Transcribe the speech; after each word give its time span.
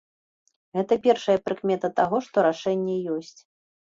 Гэта 0.77 0.95
першая 1.03 1.35
прыкмета 1.49 1.89
таго, 1.99 2.21
што 2.29 2.35
рашэнне 2.47 2.97
ёсць. 3.17 3.37